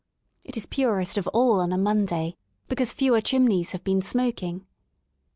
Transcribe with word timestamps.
It 0.43 0.57
is 0.57 0.65
purest 0.65 1.19
of 1.19 1.27
all 1.27 1.59
on 1.61 1.71
a 1.71 1.75
M 1.77 1.85
on 1.85 2.05
day, 2.05 2.35
because 2.67 2.91
fewer 2.91 3.21
chimneys 3.21 3.71
have 3.73 3.83
been 3.83 4.01
smoking. 4.01 4.65